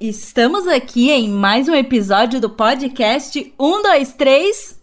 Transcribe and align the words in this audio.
Estamos 0.00 0.66
aqui 0.66 1.10
em 1.10 1.28
mais 1.28 1.68
um 1.68 1.74
episódio 1.74 2.40
do 2.40 2.50
podcast 2.50 3.52
1, 3.58 3.82
2, 3.82 4.12
3. 4.12 4.80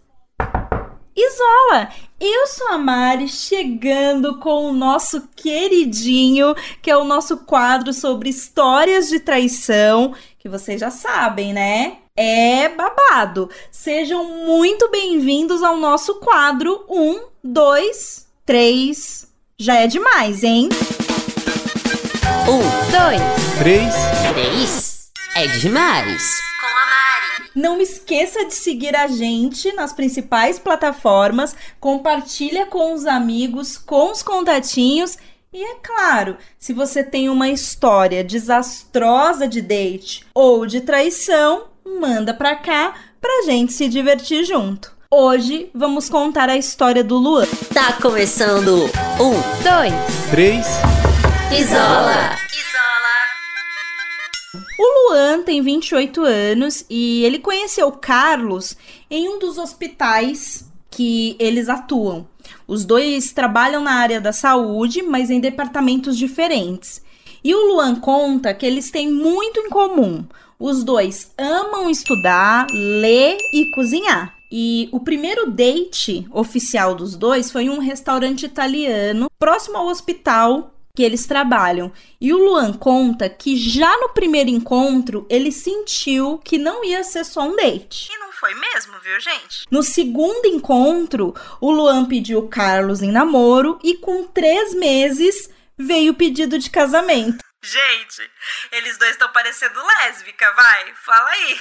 Isola! 1.14 1.88
Eu 2.20 2.46
sou 2.46 2.68
a 2.68 2.78
Mari, 2.78 3.28
chegando 3.28 4.38
com 4.38 4.66
o 4.66 4.72
nosso 4.72 5.28
queridinho, 5.34 6.54
que 6.80 6.90
é 6.90 6.96
o 6.96 7.04
nosso 7.04 7.38
quadro 7.38 7.92
sobre 7.92 8.28
histórias 8.30 9.08
de 9.08 9.20
traição, 9.20 10.14
que 10.38 10.48
vocês 10.48 10.80
já 10.80 10.90
sabem, 10.90 11.52
né? 11.52 11.98
É 12.16 12.68
babado. 12.68 13.50
Sejam 13.70 14.24
muito 14.46 14.90
bem-vindos 14.90 15.62
ao 15.62 15.76
nosso 15.76 16.16
quadro 16.16 16.84
1, 16.88 17.20
2, 17.44 18.26
3. 18.46 19.28
Já 19.58 19.76
é 19.76 19.86
demais, 19.86 20.42
hein? 20.42 20.68
Um, 22.48 22.58
dois, 22.90 23.20
Três. 23.58 23.94
três. 24.32 24.91
É 25.34 25.46
demais. 25.46 26.40
Com 26.60 26.66
a 26.66 26.70
Mari. 26.70 27.50
Não 27.54 27.80
esqueça 27.80 28.44
de 28.44 28.54
seguir 28.54 28.94
a 28.94 29.06
gente 29.06 29.72
nas 29.72 29.92
principais 29.92 30.58
plataformas, 30.58 31.56
compartilha 31.80 32.66
com 32.66 32.92
os 32.92 33.06
amigos, 33.06 33.78
com 33.78 34.12
os 34.12 34.22
contatinhos 34.22 35.16
e 35.54 35.62
é 35.62 35.74
claro, 35.82 36.36
se 36.58 36.72
você 36.72 37.02
tem 37.04 37.28
uma 37.28 37.48
história 37.48 38.24
desastrosa 38.24 39.46
de 39.46 39.60
date 39.60 40.24
ou 40.34 40.66
de 40.66 40.80
traição, 40.80 41.64
manda 41.84 42.32
pra 42.32 42.56
cá 42.56 42.94
pra 43.20 43.42
gente 43.44 43.72
se 43.72 43.88
divertir 43.88 44.44
junto. 44.44 44.92
Hoje 45.10 45.70
vamos 45.74 46.08
contar 46.08 46.48
a 46.48 46.56
história 46.56 47.04
do 47.04 47.16
Luan. 47.18 47.46
Tá 47.72 47.92
começando. 48.00 48.84
Um, 49.20 49.62
dois. 49.62 50.30
Três. 50.30 50.66
Isola. 51.50 52.51
O 54.78 55.10
Luan 55.10 55.42
tem 55.42 55.60
28 55.60 56.22
anos 56.22 56.84
e 56.88 57.24
ele 57.24 57.38
conheceu 57.38 57.88
o 57.88 57.92
Carlos 57.92 58.76
em 59.10 59.28
um 59.28 59.38
dos 59.38 59.58
hospitais 59.58 60.64
que 60.90 61.36
eles 61.38 61.68
atuam. 61.68 62.26
Os 62.66 62.84
dois 62.84 63.32
trabalham 63.32 63.82
na 63.82 63.94
área 63.94 64.20
da 64.20 64.32
saúde, 64.32 65.02
mas 65.02 65.30
em 65.30 65.40
departamentos 65.40 66.16
diferentes. 66.16 67.02
E 67.44 67.54
o 67.54 67.72
Luan 67.72 67.96
conta 67.96 68.54
que 68.54 68.64
eles 68.64 68.90
têm 68.90 69.10
muito 69.10 69.60
em 69.60 69.68
comum. 69.68 70.24
Os 70.58 70.84
dois 70.84 71.32
amam 71.36 71.90
estudar, 71.90 72.66
ler 72.70 73.36
e 73.52 73.70
cozinhar. 73.72 74.34
E 74.50 74.88
o 74.92 75.00
primeiro 75.00 75.50
date 75.50 76.26
oficial 76.30 76.94
dos 76.94 77.16
dois 77.16 77.50
foi 77.50 77.64
em 77.64 77.70
um 77.70 77.78
restaurante 77.78 78.44
italiano 78.44 79.28
próximo 79.38 79.78
ao 79.78 79.86
hospital 79.86 80.72
que 80.94 81.02
eles 81.02 81.26
trabalham. 81.26 81.92
E 82.20 82.32
o 82.32 82.36
Luan 82.36 82.72
conta 82.74 83.28
que 83.28 83.56
já 83.56 83.96
no 83.98 84.10
primeiro 84.10 84.50
encontro 84.50 85.26
ele 85.30 85.50
sentiu 85.50 86.38
que 86.38 86.58
não 86.58 86.84
ia 86.84 87.02
ser 87.02 87.24
só 87.24 87.42
um 87.42 87.56
date. 87.56 88.10
E 88.12 88.18
não 88.18 88.30
foi 88.30 88.54
mesmo, 88.54 88.98
viu, 89.00 89.18
gente? 89.18 89.64
No 89.70 89.82
segundo 89.82 90.46
encontro, 90.46 91.34
o 91.60 91.70
Luan 91.70 92.04
pediu 92.04 92.40
o 92.40 92.48
Carlos 92.48 93.00
em 93.00 93.10
namoro 93.10 93.78
e 93.82 93.96
com 93.96 94.26
três 94.26 94.74
meses 94.74 95.48
veio 95.78 96.12
o 96.12 96.16
pedido 96.16 96.58
de 96.58 96.68
casamento. 96.68 97.42
Gente, 97.62 98.30
eles 98.72 98.98
dois 98.98 99.12
estão 99.12 99.30
parecendo 99.30 99.80
lésbica, 99.82 100.52
vai, 100.52 100.94
fala 100.96 101.30
aí. 101.30 101.60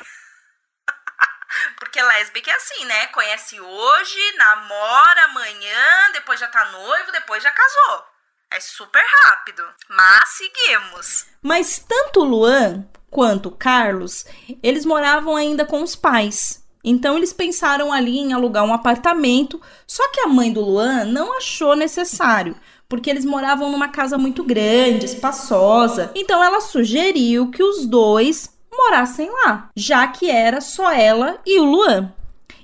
Porque 1.80 2.02
lésbica 2.02 2.52
é 2.52 2.56
assim, 2.56 2.86
né? 2.86 3.08
Conhece 3.08 3.62
hoje, 3.62 4.36
namora 4.36 5.26
amanhã, 5.26 6.12
depois 6.14 6.40
já 6.40 6.48
tá 6.48 6.66
noivo, 6.66 7.12
depois 7.12 7.42
já 7.42 7.52
casou. 7.52 8.11
É 8.52 8.60
super 8.60 9.04
rápido. 9.24 9.64
Mas 9.90 10.30
seguimos. 10.30 11.26
Mas 11.42 11.80
tanto 11.80 12.22
Luan 12.22 12.86
quanto 13.10 13.50
Carlos, 13.50 14.26
eles 14.62 14.86
moravam 14.86 15.36
ainda 15.38 15.66
com 15.66 15.82
os 15.82 15.96
pais. 15.96 16.62
Então 16.84 17.18
eles 17.18 17.32
pensaram 17.32 17.94
ali 17.94 18.18
em 18.18 18.34
alugar 18.34 18.66
um 18.66 18.74
apartamento, 18.74 19.62
só 19.88 20.08
que 20.10 20.20
a 20.20 20.28
mãe 20.28 20.52
do 20.52 20.62
Luan 20.62 21.06
não 21.06 21.38
achou 21.38 21.76
necessário, 21.76 22.56
porque 22.90 23.10
eles 23.10 23.24
moravam 23.24 23.72
numa 23.72 23.88
casa 23.88 24.18
muito 24.18 24.44
grande, 24.44 25.06
espaçosa. 25.06 26.12
Então 26.14 26.44
ela 26.44 26.60
sugeriu 26.60 27.52
que 27.52 27.64
os 27.64 27.86
dois 27.86 28.50
morassem 28.72 29.30
lá, 29.30 29.70
já 29.76 30.08
que 30.08 30.30
era 30.30 30.60
só 30.60 30.92
ela 30.92 31.40
e 31.46 31.60
o 31.60 31.64
Luan. 31.64 32.12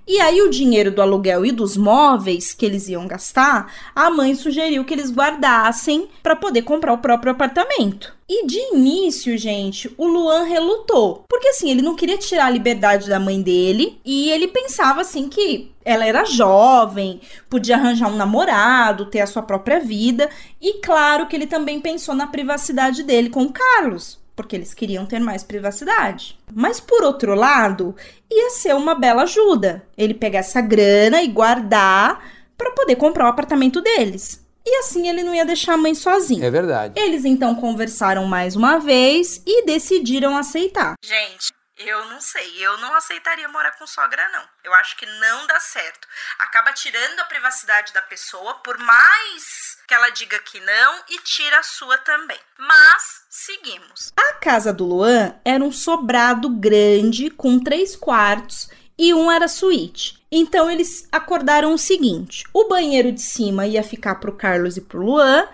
E 0.08 0.22
aí 0.22 0.42
o 0.42 0.50
dinheiro 0.50 0.90
do 0.90 1.02
aluguel 1.02 1.46
e 1.46 1.52
dos 1.52 1.76
móveis 1.76 2.54
que 2.54 2.66
eles 2.66 2.88
iam 2.88 3.06
gastar, 3.06 3.74
a 3.94 4.10
mãe 4.10 4.36
sugeriu 4.36 4.86
que 4.86 4.94
eles 4.94 5.12
guardassem 5.12 6.08
para 6.24 6.34
poder 6.34 6.62
comprar 6.62 6.94
o 6.94 7.00
próprio 7.00 7.34
apartamento. 7.34 8.16
E 8.30 8.48
de 8.48 8.58
início, 8.74 9.38
gente, 9.38 9.94
o 9.98 10.08
Luan 10.08 10.44
relutou, 10.44 11.26
porque 11.28 11.50
assim, 11.50 11.70
ele 11.70 11.82
não 11.82 11.94
queria 11.94 12.18
tirar 12.18 12.46
a 12.46 12.50
liberdade 12.50 13.10
da 13.10 13.20
mãe 13.20 13.42
dele. 13.42 14.00
E 14.06 14.30
ele 14.32 14.48
pensava 14.48 15.02
assim 15.02 15.28
que 15.28 15.72
ela 15.84 16.06
era 16.06 16.24
jovem, 16.24 17.20
podia 17.50 17.76
arranjar 17.76 18.08
um 18.08 18.16
namorado, 18.16 19.08
ter 19.08 19.20
a 19.20 19.28
sua 19.28 19.42
própria 19.42 19.82
vida, 19.82 20.30
e 20.62 20.76
claro 20.76 21.28
que 21.28 21.36
ele 21.36 21.48
também 21.48 21.82
pensou 21.82 22.16
na 22.16 22.28
privacidade 22.28 23.04
dele 23.04 23.30
com 23.30 23.44
o 23.44 23.52
Carlos 23.52 24.26
porque 24.38 24.56
eles 24.56 24.74
queriam 24.74 25.06
ter 25.06 25.20
mais 25.20 25.44
privacidade. 25.44 26.38
Mas 26.54 26.80
por 26.80 27.04
outro 27.04 27.34
lado, 27.34 27.96
ia 28.32 28.52
ser 28.52 28.76
uma 28.76 28.94
bela 28.94 29.24
ajuda 29.24 29.84
ele 29.98 30.14
pegar 30.14 30.40
essa 30.40 30.62
grana 30.62 31.24
e 31.24 31.28
guardar 31.28 32.24
para 32.56 32.72
poder 32.72 32.96
comprar 32.96 33.26
o 33.26 33.30
apartamento 33.30 33.82
deles. 33.82 34.46
E 34.66 34.80
assim 34.80 35.10
ele 35.10 35.24
não 35.24 35.34
ia 35.34 35.46
deixar 35.46 35.74
a 35.74 35.78
mãe 35.78 35.96
sozinha. 35.96 36.46
É 36.46 36.52
verdade. 36.52 37.00
Eles 37.00 37.26
então 37.26 37.56
conversaram 37.56 38.26
mais 38.26 38.56
uma 38.56 38.78
vez 38.78 39.42
e 39.46 39.66
decidiram 39.66 40.38
aceitar. 40.38 40.94
Gente, 41.04 41.52
eu 41.78 42.06
não 42.06 42.20
sei. 42.20 42.58
Eu 42.64 42.78
não 42.78 42.94
aceitaria 42.96 43.48
morar 43.48 43.72
com 43.74 43.86
sogra, 43.86 44.28
não. 44.30 44.44
Eu 44.64 44.74
acho 44.76 44.98
que 44.98 45.06
não 45.06 45.48
dá 45.48 45.60
certo. 45.60 46.08
Acaba 46.40 46.74
tirando 46.74 47.20
a 47.20 47.26
privacidade 47.26 47.94
da 47.94 48.02
pessoa, 48.02 48.56
por 48.56 48.78
mais 48.78 49.78
que 49.88 49.94
ela 49.94 50.10
diga 50.10 50.38
que 50.40 50.60
não, 50.60 51.04
e 51.10 51.20
tira 51.20 51.60
a 51.60 51.64
sua 51.64 51.98
também. 52.00 52.40
Mas, 52.58 53.26
seguimos. 53.30 54.12
A 54.18 54.34
casa 54.34 54.74
do 54.74 54.86
Luan 54.86 55.36
era 55.46 55.64
um 55.64 55.72
sobrado 55.72 56.50
grande 56.50 57.30
com 57.30 57.60
três 57.60 57.96
quartos 57.96 58.70
e 58.98 59.14
um 59.14 59.32
era 59.32 59.48
suíte. 59.48 60.18
Então 60.32 60.70
eles 60.70 61.08
acordaram 61.12 61.74
o 61.74 61.78
seguinte: 61.78 62.44
o 62.54 62.68
banheiro 62.68 63.12
de 63.12 63.22
cima 63.22 63.66
ia 63.66 63.84
ficar 63.84 64.16
pro 64.16 64.36
Carlos 64.36 64.76
e 64.76 64.82
pro 64.82 65.02
Luan 65.02 65.48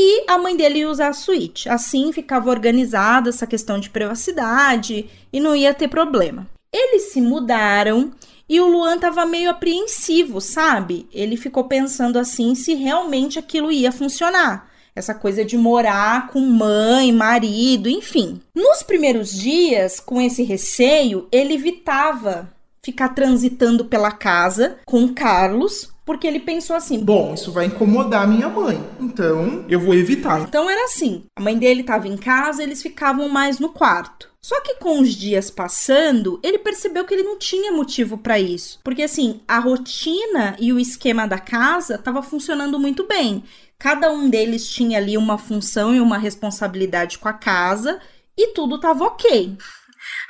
e 0.00 0.22
a 0.28 0.38
mãe 0.38 0.56
dele 0.56 0.78
ia 0.78 0.88
usar 0.88 1.08
a 1.08 1.12
suíte. 1.12 1.68
Assim 1.68 2.12
ficava 2.12 2.50
organizada 2.50 3.30
essa 3.30 3.48
questão 3.48 3.80
de 3.80 3.90
privacidade 3.90 5.10
e 5.32 5.40
não 5.40 5.56
ia 5.56 5.74
ter 5.74 5.88
problema. 5.88 6.48
Eles 6.72 7.10
se 7.10 7.20
mudaram 7.20 8.12
e 8.48 8.60
o 8.60 8.68
Luan 8.68 8.96
tava 8.96 9.26
meio 9.26 9.50
apreensivo, 9.50 10.40
sabe? 10.40 11.08
Ele 11.12 11.36
ficou 11.36 11.64
pensando 11.64 12.16
assim 12.16 12.54
se 12.54 12.74
realmente 12.74 13.40
aquilo 13.40 13.72
ia 13.72 13.90
funcionar. 13.90 14.70
Essa 14.94 15.14
coisa 15.14 15.44
de 15.44 15.58
morar 15.58 16.28
com 16.28 16.38
mãe, 16.38 17.10
marido, 17.12 17.88
enfim. 17.88 18.40
Nos 18.54 18.84
primeiros 18.84 19.32
dias, 19.32 19.98
com 19.98 20.20
esse 20.20 20.44
receio, 20.44 21.26
ele 21.32 21.54
evitava 21.54 22.48
ficar 22.88 23.10
transitando 23.10 23.84
pela 23.84 24.10
casa 24.10 24.78
com 24.86 25.04
o 25.04 25.12
Carlos, 25.12 25.92
porque 26.06 26.26
ele 26.26 26.40
pensou 26.40 26.74
assim: 26.74 27.04
Bom, 27.04 27.34
isso 27.34 27.52
vai 27.52 27.66
incomodar 27.66 28.26
minha 28.26 28.48
mãe, 28.48 28.82
então 28.98 29.66
eu 29.68 29.78
vou 29.78 29.94
evitar. 29.94 30.40
Então 30.40 30.70
era 30.70 30.86
assim: 30.86 31.24
a 31.36 31.42
mãe 31.42 31.58
dele 31.58 31.82
estava 31.82 32.08
em 32.08 32.16
casa, 32.16 32.62
eles 32.62 32.80
ficavam 32.80 33.28
mais 33.28 33.58
no 33.58 33.68
quarto. 33.68 34.26
Só 34.40 34.58
que 34.62 34.76
com 34.76 35.00
os 35.00 35.10
dias 35.10 35.50
passando, 35.50 36.40
ele 36.42 36.58
percebeu 36.58 37.04
que 37.04 37.12
ele 37.12 37.24
não 37.24 37.38
tinha 37.38 37.72
motivo 37.72 38.16
para 38.16 38.38
isso, 38.38 38.80
porque 38.82 39.02
assim, 39.02 39.42
a 39.46 39.58
rotina 39.58 40.56
e 40.58 40.72
o 40.72 40.78
esquema 40.78 41.26
da 41.26 41.38
casa 41.38 41.96
estava 41.96 42.22
funcionando 42.22 42.78
muito 42.78 43.06
bem. 43.06 43.44
Cada 43.78 44.10
um 44.10 44.30
deles 44.30 44.66
tinha 44.66 44.96
ali 44.96 45.18
uma 45.18 45.36
função 45.36 45.94
e 45.94 46.00
uma 46.00 46.16
responsabilidade 46.16 47.18
com 47.18 47.28
a 47.28 47.34
casa 47.34 48.00
e 48.34 48.54
tudo 48.54 48.76
estava 48.76 49.04
ok. 49.04 49.58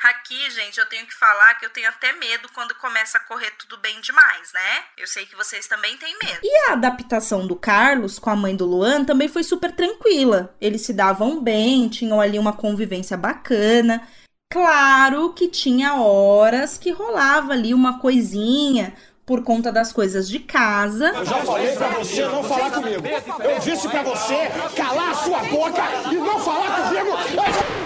Aqui, 0.05 0.51
gente, 0.51 0.79
eu 0.79 0.87
tenho 0.87 1.07
que 1.07 1.15
falar 1.15 1.55
que 1.55 1.67
eu 1.67 1.71
tenho 1.71 1.89
até 1.89 2.13
medo 2.13 2.49
quando 2.55 2.75
começa 2.77 3.19
a 3.19 3.21
correr 3.21 3.51
tudo 3.59 3.77
bem 3.79 4.01
demais, 4.01 4.53
né? 4.53 4.85
Eu 4.97 5.07
sei 5.07 5.27
que 5.27 5.37
vocês 5.37 5.67
também 5.67 5.97
têm 5.97 6.17
medo. 6.23 6.41
E 6.43 6.69
a 6.69 6.73
adaptação 6.73 7.47
do 7.47 7.57
Carlos 7.57 8.19
com 8.19 8.31
a 8.31 8.37
mãe 8.37 8.55
do 8.55 8.67
Luan 8.67 9.05
também 9.05 9.29
foi 9.29 9.43
super 9.43 9.73
tranquila. 9.73 10.55
Eles 10.61 10.83
se 10.83 10.93
davam 10.93 11.43
bem, 11.43 11.89
tinham 11.89 12.21
ali 12.21 12.39
uma 12.39 12.53
convivência 12.53 13.17
bacana. 13.17 14.07
Claro 14.51 15.35
que 15.35 15.49
tinha 15.49 15.97
horas 15.97 16.79
que 16.79 16.91
rolava 16.91 17.53
ali 17.53 17.75
uma 17.75 17.99
coisinha 17.99 18.95
por 19.27 19.45
conta 19.45 19.71
das 19.71 19.93
coisas 19.93 20.27
de 20.27 20.39
casa. 20.39 21.09
Eu 21.09 21.27
já 21.27 21.37
falei 21.43 21.77
pra 21.77 21.89
você 21.91 22.25
não 22.25 22.43
falar 22.43 22.71
comigo. 22.71 23.03
Eu 23.45 23.59
disse 23.59 23.87
pra 23.87 24.03
você 24.03 24.49
calar 24.75 25.11
a 25.11 25.15
sua 25.15 25.41
boca 25.41 25.83
e 26.11 26.15
não 26.15 26.41
falar 26.41 26.89
comigo. 26.89 27.11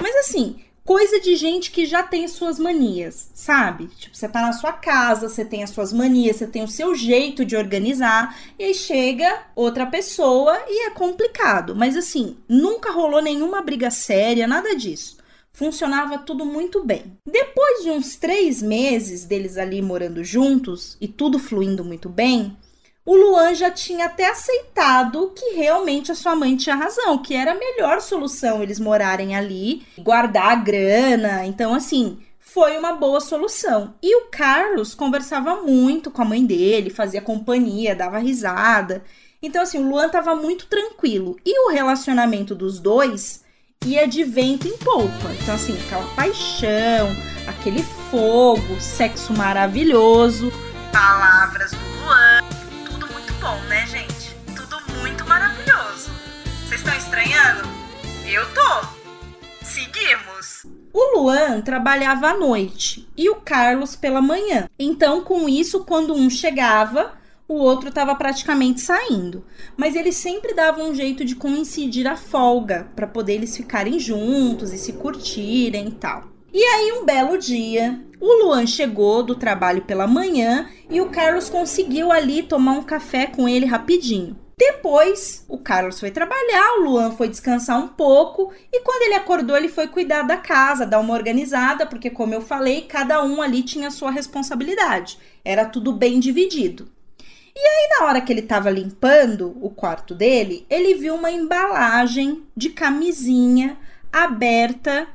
Mas 0.01 0.17
assim, 0.19 0.65
coisa 0.93 1.19
de 1.19 1.37
gente 1.37 1.71
que 1.71 1.87
já 1.87 2.03
tem 2.03 2.29
suas 2.29 2.59
manias, 2.59 3.31
sabe? 3.33 3.87
Tipo, 3.87 4.15
você 4.15 4.29
tá 4.29 4.43
na 4.43 4.53
sua 4.53 4.75
casa, 4.75 5.27
você 5.27 5.43
tem 5.43 5.65
as 5.65 5.71
suas 5.71 5.91
manias, 5.91 6.37
você 6.37 6.47
tem 6.47 6.63
o 6.63 6.69
seu 6.69 6.95
jeito 6.95 7.47
de 7.47 7.57
organizar, 7.57 8.39
e 8.59 8.65
aí 8.65 8.75
chega 8.75 9.43
outra 9.57 9.87
pessoa 9.87 10.55
e 10.69 10.87
é 10.87 10.91
complicado. 10.91 11.75
Mas 11.75 11.97
assim, 11.97 12.37
nunca 12.47 12.93
rolou 12.93 13.23
nenhuma 13.23 13.63
briga 13.63 13.91
séria, 13.91 14.47
nada 14.47 14.77
disso. 14.77 15.17
funcionava 15.51 16.19
tudo 16.19 16.45
muito 16.45 16.85
bem. 16.85 17.17
Depois 17.27 17.83
de 17.83 17.91
uns 17.91 18.17
três 18.17 18.61
meses 18.61 19.25
deles 19.25 19.57
ali 19.57 19.81
morando 19.81 20.23
juntos 20.23 20.99
e 21.01 21.09
tudo 21.09 21.39
fluindo 21.39 21.83
muito 21.83 22.11
bem, 22.11 22.55
o 23.05 23.17
Luan 23.17 23.55
já 23.55 23.71
tinha 23.71 24.07
até 24.07 24.29
aceitado 24.29 25.33
que 25.35 25.57
realmente 25.57 26.13
a 26.13 26.15
sua 26.15 26.37
mãe 26.37 26.57
tinha 26.57 26.77
razão, 26.77 27.19
que 27.19 27.35
era 27.35 27.53
a 27.53 27.59
melhor 27.59 28.01
solução 28.01 28.63
eles 28.63 28.79
morarem 28.79 29.35
ali, 29.35 29.85
guardar 29.99 30.53
a 30.53 30.55
grana. 30.55 31.45
Então, 31.45 31.75
assim, 31.75 32.19
foi 32.39 32.79
uma 32.79 32.93
boa 32.93 33.21
solução. 33.21 33.95
E 34.03 34.15
o 34.17 34.27
Carlos 34.31 34.95
conversava 34.95 35.63
muito 35.63 36.11
com 36.11 36.23
a 36.23 36.27
mãe 36.27 36.45
dele, 36.47 36.91
fazia 36.91 37.21
companhia, 37.21 37.97
dava 37.97 38.19
risada. 38.19 39.03
Então, 39.43 39.63
assim, 39.63 39.79
o 39.79 39.89
Luan 39.89 40.09
tava 40.09 40.37
muito 40.37 40.67
tranquilo. 40.67 41.37
E 41.45 41.67
o 41.67 41.71
relacionamento 41.71 42.55
dos 42.55 42.79
dois 42.79 43.43
ia 43.85 44.07
de 44.07 44.23
vento 44.23 44.69
em 44.69 44.77
polpa. 44.79 45.33
Então, 45.43 45.57
assim, 45.57 45.77
aquela 45.87 46.07
paixão, 46.15 47.09
aquele 47.49 47.83
fogo, 48.11 48.81
sexo 48.81 49.33
maravilhoso. 49.33 50.53
Palavras 50.93 51.73
do 51.73 52.05
Luan. 52.05 52.32
Eu 58.33 58.47
tô. 58.55 58.87
Seguimos. 59.63 60.65
O 60.91 61.19
Luan 61.19 61.61
trabalhava 61.61 62.29
à 62.29 62.35
noite 62.35 63.07
e 63.15 63.29
o 63.29 63.35
Carlos 63.35 63.95
pela 63.95 64.23
manhã. 64.23 64.71
Então, 64.79 65.23
com 65.23 65.47
isso, 65.47 65.85
quando 65.85 66.15
um 66.15 66.31
chegava, 66.31 67.13
o 67.47 67.57
outro 67.57 67.91
estava 67.91 68.15
praticamente 68.15 68.81
saindo. 68.81 69.45
Mas 69.77 69.95
eles 69.95 70.17
sempre 70.17 70.55
davam 70.55 70.89
um 70.89 70.95
jeito 70.95 71.27
de 71.27 71.37
coincidir 71.37 72.07
a 72.07 72.17
folga 72.17 72.89
para 72.97 73.07
poder 73.07 73.35
eles 73.35 73.55
ficarem 73.55 73.99
juntos 73.99 74.73
e 74.73 74.79
se 74.79 74.95
curtirem 74.95 75.89
e 75.89 75.93
tal. 75.93 76.25
E 76.55 76.65
aí, 76.65 76.93
um 76.93 77.05
belo 77.05 77.37
dia, 77.37 78.03
o 78.19 78.45
Luan 78.45 78.67
chegou 78.67 79.23
do 79.23 79.35
trabalho 79.35 79.83
pela 79.83 80.07
manhã 80.07 80.71
e 80.89 81.03
o 81.03 81.11
Carlos 81.11 81.51
conseguiu 81.51 82.11
ali 82.11 82.43
tomar 82.43 82.73
um 82.73 82.83
café 82.83 83.27
com 83.27 83.47
ele 83.47 83.67
rapidinho. 83.67 84.42
Depois, 84.65 85.45
o 85.49 85.59
Carlos 85.59 85.99
foi 85.99 86.13
trabalhar, 86.13 86.77
o 86.77 86.85
Luan 86.85 87.11
foi 87.11 87.29
descansar 87.29 87.77
um 87.81 87.89
pouco 87.89 88.53
e 88.73 88.79
quando 88.83 89.03
ele 89.03 89.15
acordou, 89.15 89.57
ele 89.57 89.69
foi 89.69 89.89
cuidar 89.89 90.23
da 90.23 90.37
casa, 90.37 90.87
dar 90.87 91.01
uma 91.01 91.15
organizada, 91.15 91.85
porque, 91.85 92.09
como 92.09 92.33
eu 92.33 92.41
falei, 92.41 92.83
cada 92.83 93.25
um 93.25 93.43
ali 93.43 93.65
tinha 93.65 93.91
sua 93.91 94.13
responsabilidade. 94.13 95.19
Era 95.45 95.65
tudo 95.65 95.93
bem 95.93 96.21
dividido. 96.21 96.89
E 97.57 97.59
aí, 97.59 97.99
na 97.99 98.07
hora 98.07 98.21
que 98.21 98.33
ele 98.33 98.39
estava 98.39 98.71
limpando 98.71 99.59
o 99.61 99.69
quarto 99.69 100.15
dele, 100.15 100.65
ele 100.71 100.95
viu 100.95 101.17
uma 101.17 101.33
embalagem 101.33 102.47
de 102.57 102.71
camisinha 102.71 103.77
aberta 104.13 105.09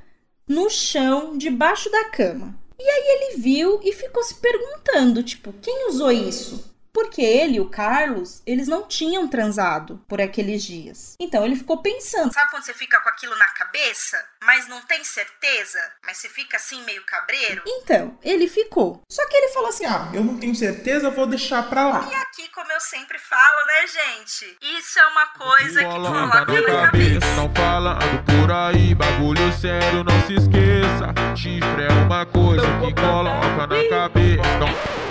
no 0.46 0.70
chão 0.70 1.38
debaixo 1.38 1.90
da 1.90 2.10
cama. 2.10 2.54
E 2.78 2.84
aí 2.84 3.32
ele 3.32 3.38
viu 3.38 3.80
e 3.82 3.94
ficou 3.94 4.24
se 4.24 4.36
perguntando, 4.36 5.24
tipo, 5.24 5.54
quem 5.62 5.88
usou 5.88 6.12
isso? 6.12 6.77
Porque 6.98 7.22
ele 7.22 7.58
e 7.58 7.60
o 7.60 7.70
Carlos, 7.70 8.42
eles 8.44 8.68
não 8.68 8.88
tinham 8.88 9.28
transado 9.28 10.04
por 10.08 10.20
aqueles 10.20 10.64
dias. 10.64 11.16
Então 11.20 11.46
ele 11.46 11.56
ficou 11.56 11.78
pensando. 11.78 12.34
Sabe 12.34 12.50
quando 12.50 12.64
você 12.64 12.74
fica 12.74 13.00
com 13.02 13.10
aquilo 13.10 13.38
na 13.38 13.48
cabeça, 13.50 14.18
mas 14.44 14.68
não 14.68 14.82
tem 14.82 15.04
certeza? 15.04 15.78
Mas 16.04 16.18
você 16.18 16.28
fica 16.28 16.58
assim 16.58 16.84
meio 16.86 17.06
cabreiro? 17.06 17.62
Então, 17.68 18.18
ele 18.24 18.48
ficou. 18.48 19.04
Só 19.08 19.24
que 19.28 19.38
ele 19.38 19.54
falou 19.54 19.70
assim: 19.70 19.86
Ah, 19.86 20.10
eu 20.12 20.24
não 20.24 20.40
tenho 20.40 20.56
certeza, 20.56 21.12
vou 21.12 21.28
deixar 21.28 21.70
pra 21.70 21.88
lá. 21.88 22.10
E 22.12 22.16
aqui, 22.16 22.50
como 22.50 22.72
eu 22.72 22.82
sempre 22.82 23.20
falo, 23.20 23.68
né, 23.68 23.86
gente? 23.86 24.58
Isso 24.80 24.98
é 24.98 25.06
uma 25.06 25.28
coisa 25.28 25.80
que 25.80 25.86
Cola 25.86 26.10
coloca 26.10 26.40
na 26.40 26.46
cabeça. 26.48 26.82
cabeça, 26.82 27.36
não 27.36 27.54
falando 27.54 28.24
por 28.24 28.52
aí, 28.52 28.96
bagulho 28.96 29.54
sério, 29.54 30.04
não 30.04 30.20
se 30.26 30.34
esqueça. 30.34 31.14
Chifre 31.36 31.84
é 31.84 31.92
uma 31.92 32.26
coisa 32.26 32.66
que 32.80 32.92
coloca 32.96 33.68
na 33.68 33.88
cabeça. 33.88 34.58
Não 34.58 35.07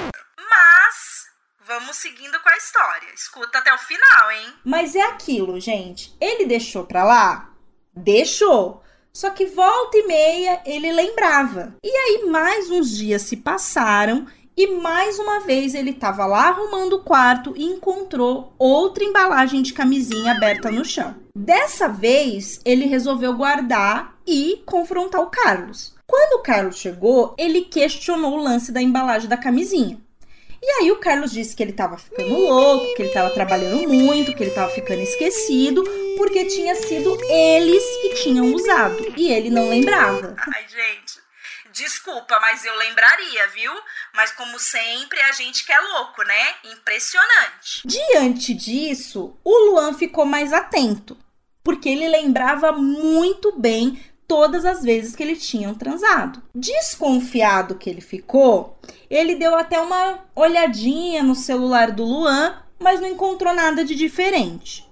vamos 1.87 1.99
seguindo 1.99 2.41
com 2.41 2.49
a 2.49 2.57
história. 2.57 3.15
Escuta 3.15 3.59
até 3.59 3.73
o 3.73 3.79
final, 3.79 4.33
hein? 4.33 4.53
Mas 4.65 4.97
é 4.97 5.03
aquilo, 5.03 5.61
gente. 5.61 6.13
Ele 6.21 6.45
deixou 6.45 6.85
pra 6.85 7.05
lá? 7.05 7.51
Deixou. 7.95 8.83
Só 9.13 9.31
que 9.31 9.47
volta 9.47 9.97
e 9.97 10.05
meia 10.05 10.61
ele 10.67 10.91
lembrava. 10.91 11.77
E 11.85 11.89
aí 11.89 12.27
mais 12.29 12.69
uns 12.73 12.91
dias 12.91 13.23
se 13.23 13.37
passaram 13.37 14.27
e 14.57 14.67
mais 14.67 15.21
uma 15.21 15.41
vez 15.41 15.75
ele 15.75 15.91
estava 15.91 16.27
lá 16.27 16.49
arrumando 16.49 16.95
o 16.95 17.05
quarto 17.05 17.55
e 17.57 17.65
encontrou 17.65 18.53
outra 18.59 19.05
embalagem 19.05 19.63
de 19.63 19.73
camisinha 19.73 20.33
aberta 20.33 20.73
no 20.73 20.85
chão. 20.85 21.15
Dessa 21.37 21.89
vez 21.89 22.61
ele 22.65 22.87
resolveu 22.87 23.33
guardar 23.35 24.17
e 24.27 24.61
confrontar 24.67 25.21
o 25.21 25.31
Carlos. 25.31 25.95
Quando 26.05 26.41
o 26.41 26.43
Carlos 26.43 26.79
chegou, 26.79 27.35
ele 27.39 27.63
questionou 27.63 28.33
o 28.33 28.43
lance 28.43 28.73
da 28.73 28.83
embalagem 28.83 29.29
da 29.29 29.37
camisinha. 29.37 30.01
E 30.67 30.71
aí 30.81 30.91
o 30.91 30.97
Carlos 30.97 31.31
disse 31.31 31.55
que 31.55 31.63
ele 31.63 31.73
tava 31.73 31.97
ficando 31.97 32.35
louco, 32.37 32.93
que 32.97 33.03
ele 33.03 33.13
tava 33.13 33.31
trabalhando 33.31 33.89
muito, 33.89 34.35
que 34.35 34.43
ele 34.43 34.51
tava 34.51 34.69
ficando 34.73 35.01
esquecido, 35.01 35.85
porque 36.17 36.45
tinha 36.47 36.75
sido 36.75 37.17
eles 37.31 37.85
que 38.03 38.15
tinham 38.17 38.53
usado 38.53 39.15
e 39.17 39.33
ele 39.33 39.49
não 39.49 39.69
lembrava. 39.69 40.35
Ai, 40.37 40.67
gente. 40.69 41.25
Desculpa, 41.71 42.41
mas 42.41 42.65
eu 42.65 42.75
lembraria, 42.79 43.47
viu? 43.55 43.73
Mas 44.13 44.33
como 44.33 44.59
sempre, 44.59 45.21
a 45.21 45.31
gente 45.31 45.65
que 45.65 45.71
é 45.73 45.79
louco, 45.79 46.25
né? 46.25 46.55
Impressionante. 46.65 47.83
Diante 47.85 48.53
disso, 48.53 49.39
o 49.45 49.71
Luan 49.71 49.95
ficou 49.95 50.25
mais 50.25 50.53
atento, 50.53 51.17
porque 51.63 51.89
ele 51.89 52.09
lembrava 52.09 52.73
muito 52.73 53.57
bem 53.57 54.03
todas 54.27 54.65
as 54.65 54.83
vezes 54.83 55.15
que 55.15 55.23
eles 55.23 55.47
tinham 55.47 55.75
transado. 55.75 56.43
Desconfiado 56.55 57.77
que 57.77 57.89
ele 57.89 58.01
ficou, 58.01 58.79
ele 59.09 59.37
deu 59.37 59.55
até 59.55 59.81
uma 59.81 60.21
olhadinha 60.35 61.23
no 61.23 61.35
celular 61.35 61.91
do 61.91 62.05
Luan, 62.05 62.57
mas 62.79 63.01
não 63.01 63.09
encontrou 63.09 63.55
nada 63.55 63.85
de 63.85 63.95
diferente. 63.95 64.87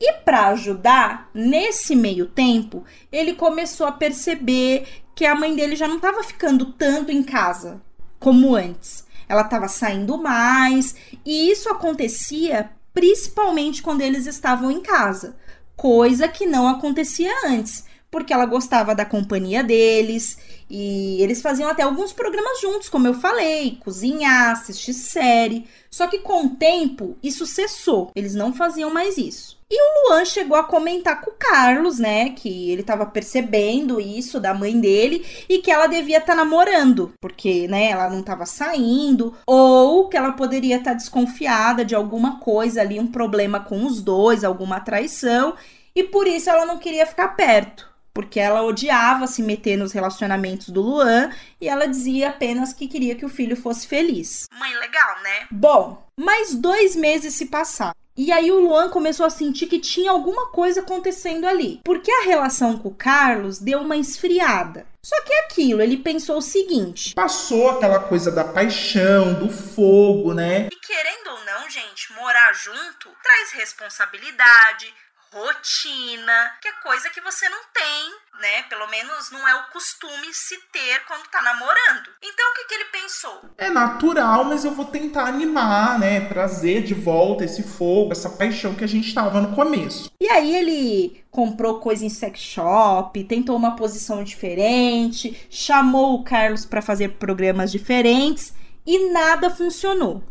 E 0.00 0.12
para 0.24 0.48
ajudar, 0.48 1.28
nesse 1.34 1.94
meio 1.94 2.26
tempo, 2.26 2.84
ele 3.10 3.34
começou 3.34 3.86
a 3.86 3.92
perceber 3.92 4.86
que 5.14 5.26
a 5.26 5.34
mãe 5.34 5.54
dele 5.54 5.74
já 5.74 5.88
não 5.88 5.96
estava 5.96 6.22
ficando 6.22 6.66
tanto 6.66 7.10
em 7.10 7.22
casa 7.22 7.82
como 8.20 8.54
antes. 8.54 9.06
Ela 9.28 9.42
estava 9.42 9.68
saindo 9.68 10.16
mais, 10.16 10.94
e 11.26 11.50
isso 11.50 11.68
acontecia 11.68 12.70
principalmente 12.94 13.82
quando 13.82 14.00
eles 14.00 14.26
estavam 14.26 14.70
em 14.70 14.80
casa, 14.80 15.36
coisa 15.76 16.26
que 16.26 16.46
não 16.46 16.66
acontecia 16.66 17.32
antes 17.44 17.87
porque 18.10 18.32
ela 18.32 18.46
gostava 18.46 18.94
da 18.94 19.04
companhia 19.04 19.62
deles 19.62 20.38
e 20.70 21.20
eles 21.22 21.42
faziam 21.42 21.68
até 21.68 21.82
alguns 21.82 22.12
programas 22.12 22.60
juntos, 22.60 22.88
como 22.88 23.06
eu 23.06 23.14
falei, 23.14 23.78
cozinhar, 23.80 24.52
assistir 24.52 24.94
série. 24.94 25.66
Só 25.90 26.06
que 26.06 26.18
com 26.18 26.46
o 26.46 26.50
tempo 26.50 27.16
isso 27.22 27.46
cessou, 27.46 28.10
eles 28.14 28.34
não 28.34 28.52
faziam 28.52 28.90
mais 28.90 29.18
isso. 29.18 29.58
E 29.70 29.76
o 29.76 30.08
Luan 30.08 30.24
chegou 30.24 30.56
a 30.56 30.64
comentar 30.64 31.20
com 31.20 31.30
o 31.30 31.34
Carlos, 31.38 31.98
né, 31.98 32.30
que 32.30 32.70
ele 32.70 32.80
estava 32.80 33.04
percebendo 33.04 34.00
isso 34.00 34.40
da 34.40 34.54
mãe 34.54 34.80
dele 34.80 35.26
e 35.46 35.58
que 35.58 35.70
ela 35.70 35.86
devia 35.86 36.18
estar 36.18 36.32
tá 36.32 36.36
namorando, 36.36 37.12
porque, 37.20 37.68
né, 37.68 37.90
ela 37.90 38.08
não 38.08 38.20
estava 38.20 38.46
saindo, 38.46 39.34
ou 39.46 40.08
que 40.08 40.16
ela 40.16 40.32
poderia 40.32 40.76
estar 40.76 40.92
tá 40.92 40.96
desconfiada 40.96 41.84
de 41.84 41.94
alguma 41.94 42.40
coisa 42.40 42.80
ali, 42.80 42.98
um 42.98 43.08
problema 43.08 43.60
com 43.60 43.84
os 43.84 44.00
dois, 44.00 44.42
alguma 44.42 44.80
traição, 44.80 45.54
e 45.94 46.02
por 46.02 46.26
isso 46.26 46.48
ela 46.48 46.64
não 46.64 46.78
queria 46.78 47.04
ficar 47.04 47.28
perto 47.28 47.88
porque 48.12 48.40
ela 48.40 48.62
odiava 48.62 49.26
se 49.26 49.42
meter 49.42 49.76
nos 49.76 49.92
relacionamentos 49.92 50.68
do 50.70 50.82
Luan 50.82 51.30
e 51.60 51.68
ela 51.68 51.86
dizia 51.86 52.30
apenas 52.30 52.72
que 52.72 52.88
queria 52.88 53.14
que 53.14 53.24
o 53.24 53.28
filho 53.28 53.56
fosse 53.56 53.86
feliz. 53.86 54.46
Mãe 54.58 54.74
legal, 54.74 55.22
né? 55.22 55.46
Bom, 55.50 56.06
mais 56.18 56.54
dois 56.54 56.96
meses 56.96 57.34
se 57.34 57.46
passaram. 57.46 57.94
E 58.20 58.32
aí 58.32 58.50
o 58.50 58.58
Luan 58.58 58.88
começou 58.88 59.24
a 59.24 59.30
sentir 59.30 59.68
que 59.68 59.78
tinha 59.78 60.10
alguma 60.10 60.48
coisa 60.48 60.80
acontecendo 60.80 61.46
ali, 61.46 61.80
porque 61.84 62.10
a 62.10 62.24
relação 62.24 62.76
com 62.76 62.88
o 62.88 62.94
Carlos 62.94 63.60
deu 63.60 63.78
uma 63.78 63.96
esfriada. 63.96 64.84
Só 65.00 65.22
que 65.22 65.32
aquilo, 65.32 65.80
ele 65.80 65.96
pensou 65.96 66.38
o 66.38 66.42
seguinte: 66.42 67.14
Passou 67.14 67.70
aquela 67.70 68.00
coisa 68.00 68.32
da 68.32 68.42
paixão, 68.42 69.34
do 69.34 69.48
fogo, 69.48 70.34
né? 70.34 70.66
E 70.66 70.76
querendo 70.84 71.28
ou 71.28 71.44
não, 71.44 71.70
gente, 71.70 72.12
morar 72.14 72.52
junto 72.54 73.08
traz 73.22 73.52
responsabilidade, 73.52 74.92
rotina, 75.32 76.52
que 76.60 76.68
é 76.68 76.72
coisa 76.82 77.10
que 77.10 77.20
você 77.20 77.48
não 77.48 77.60
tem, 77.72 78.40
né? 78.40 78.62
Pelo 78.68 78.88
menos 78.88 79.30
não 79.30 79.46
é 79.46 79.54
o 79.54 79.70
costume 79.72 80.32
se 80.32 80.56
ter 80.72 81.04
quando 81.06 81.28
tá 81.30 81.42
namorando. 81.42 82.10
Então 82.22 82.50
o 82.50 82.54
que, 82.54 82.64
que 82.64 82.74
ele 82.74 82.84
pensou? 82.86 83.40
É 83.56 83.68
natural, 83.68 84.44
mas 84.44 84.64
eu 84.64 84.72
vou 84.72 84.86
tentar 84.86 85.26
animar, 85.26 85.98
né? 85.98 86.28
Trazer 86.28 86.82
de 86.82 86.94
volta 86.94 87.44
esse 87.44 87.62
fogo, 87.62 88.12
essa 88.12 88.30
paixão 88.30 88.74
que 88.74 88.84
a 88.84 88.88
gente 88.88 89.12
tava 89.12 89.40
no 89.40 89.54
começo. 89.54 90.10
E 90.20 90.28
aí 90.28 90.54
ele 90.56 91.24
comprou 91.30 91.80
coisa 91.80 92.04
em 92.04 92.10
sex 92.10 92.40
shop, 92.40 93.22
tentou 93.24 93.56
uma 93.56 93.76
posição 93.76 94.24
diferente, 94.24 95.46
chamou 95.50 96.14
o 96.14 96.24
Carlos 96.24 96.64
para 96.64 96.82
fazer 96.82 97.10
programas 97.10 97.70
diferentes 97.70 98.54
e 98.86 99.10
nada 99.10 99.50
funcionou. 99.50 100.22